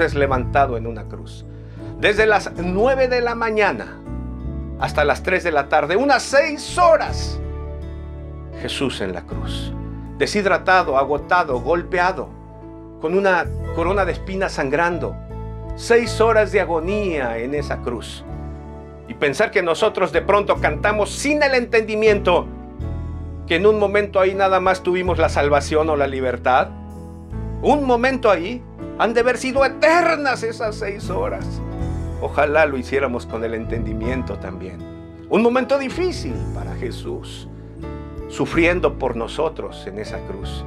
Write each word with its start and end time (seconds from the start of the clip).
es 0.00 0.14
levantado 0.14 0.76
en 0.76 0.86
una 0.86 1.04
cruz. 1.04 1.44
Desde 2.00 2.26
las 2.26 2.52
9 2.56 3.08
de 3.08 3.20
la 3.20 3.34
mañana 3.34 3.98
hasta 4.78 5.04
las 5.04 5.22
3 5.22 5.42
de 5.44 5.52
la 5.52 5.68
tarde, 5.68 5.96
unas 5.96 6.22
6 6.24 6.78
horas, 6.78 7.40
Jesús 8.60 9.00
en 9.00 9.12
la 9.12 9.22
cruz. 9.22 9.72
Deshidratado, 10.18 10.96
agotado, 10.96 11.60
golpeado, 11.60 12.28
con 13.00 13.16
una 13.16 13.46
corona 13.74 14.04
de 14.04 14.12
espinas 14.12 14.52
sangrando. 14.52 15.14
Seis 15.76 16.20
horas 16.20 16.52
de 16.52 16.60
agonía 16.60 17.36
en 17.38 17.54
esa 17.54 17.82
cruz. 17.82 18.24
Y 19.08 19.14
pensar 19.14 19.50
que 19.50 19.62
nosotros 19.62 20.10
de 20.10 20.22
pronto 20.22 20.56
cantamos 20.56 21.10
sin 21.10 21.42
el 21.42 21.54
entendimiento 21.54 22.46
que 23.46 23.56
en 23.56 23.66
un 23.66 23.78
momento 23.78 24.18
ahí 24.18 24.34
nada 24.34 24.58
más 24.58 24.82
tuvimos 24.82 25.18
la 25.18 25.28
salvación 25.28 25.88
o 25.90 25.96
la 25.96 26.08
libertad. 26.08 26.68
Un 27.62 27.84
momento 27.84 28.30
ahí 28.30 28.62
han 28.98 29.14
de 29.14 29.20
haber 29.20 29.38
sido 29.38 29.64
eternas 29.64 30.42
esas 30.42 30.76
seis 30.76 31.10
horas. 31.10 31.44
Ojalá 32.20 32.66
lo 32.66 32.78
hiciéramos 32.78 33.26
con 33.26 33.44
el 33.44 33.54
entendimiento 33.54 34.38
también. 34.38 34.78
Un 35.28 35.42
momento 35.42 35.78
difícil 35.78 36.34
para 36.54 36.74
Jesús, 36.76 37.48
sufriendo 38.28 38.98
por 38.98 39.16
nosotros 39.16 39.86
en 39.86 39.98
esa 39.98 40.18
cruz. 40.20 40.64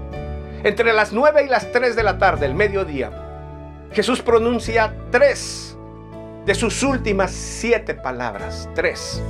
Entre 0.63 0.93
las 0.93 1.13
nueve 1.13 1.43
y 1.45 1.49
las 1.49 1.71
tres 1.71 1.95
de 1.95 2.03
la 2.03 2.17
tarde, 2.17 2.45
el 2.45 2.53
mediodía, 2.53 3.11
Jesús 3.91 4.21
pronuncia 4.21 4.93
tres 5.09 5.75
de 6.45 6.53
sus 6.53 6.83
últimas 6.83 7.31
siete 7.31 7.93
palabras. 7.95 8.69
Tres. 8.75 9.21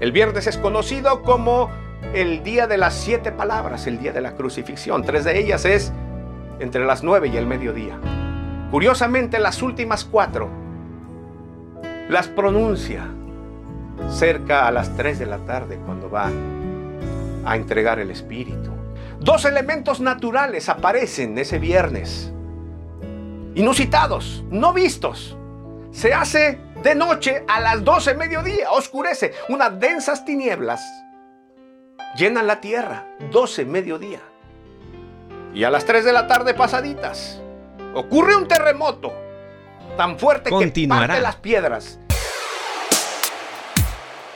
El 0.00 0.12
viernes 0.12 0.46
es 0.46 0.56
conocido 0.58 1.22
como 1.22 1.70
el 2.14 2.42
día 2.42 2.66
de 2.66 2.78
las 2.78 2.94
siete 2.94 3.30
palabras, 3.30 3.86
el 3.86 3.98
día 3.98 4.12
de 4.12 4.20
la 4.20 4.34
crucifixión. 4.34 5.04
Tres 5.04 5.24
de 5.24 5.38
ellas 5.38 5.64
es 5.64 5.92
entre 6.60 6.84
las 6.84 7.02
nueve 7.02 7.28
y 7.28 7.36
el 7.36 7.46
mediodía. 7.46 7.98
Curiosamente, 8.70 9.38
las 9.38 9.62
últimas 9.62 10.04
cuatro 10.04 10.48
las 12.08 12.28
pronuncia 12.28 13.06
cerca 14.10 14.66
a 14.66 14.72
las 14.72 14.96
tres 14.96 15.18
de 15.18 15.26
la 15.26 15.38
tarde 15.38 15.78
cuando 15.84 16.10
va 16.10 16.30
a 17.44 17.56
entregar 17.56 17.98
el 17.98 18.10
Espíritu. 18.10 18.70
Dos 19.20 19.44
elementos 19.44 20.00
naturales 20.00 20.68
aparecen 20.68 21.36
ese 21.38 21.58
viernes 21.58 22.32
inusitados, 23.54 24.44
no 24.50 24.72
vistos. 24.72 25.36
Se 25.90 26.14
hace 26.14 26.60
de 26.82 26.94
noche 26.94 27.44
a 27.48 27.60
las 27.60 27.82
12 27.84 28.14
mediodía, 28.14 28.70
oscurece. 28.70 29.34
Unas 29.48 29.78
densas 29.80 30.24
tinieblas 30.24 30.80
llenan 32.16 32.46
la 32.46 32.60
tierra, 32.60 33.06
12 33.32 33.64
mediodía. 33.64 34.20
Y 35.58 35.64
a 35.64 35.70
las 35.70 35.84
3 35.84 36.04
de 36.04 36.12
la 36.12 36.28
tarde 36.28 36.54
pasaditas, 36.54 37.40
ocurre 37.92 38.36
un 38.36 38.46
terremoto 38.46 39.12
tan 39.96 40.16
fuerte 40.16 40.50
que 40.50 40.86
parte 40.88 41.20
las 41.20 41.34
piedras 41.34 41.98